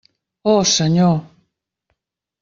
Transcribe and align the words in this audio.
Oh, 0.43 0.63
Senyor! 0.63 1.21